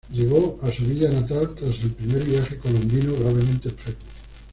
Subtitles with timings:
[0.11, 3.99] Llegó a su villa natal, tras el primer viaje colombino, gravemente enfermo.